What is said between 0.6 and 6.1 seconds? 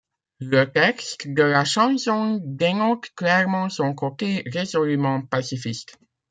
texte de la chanson dénote clairement son côté résolument pacifiste.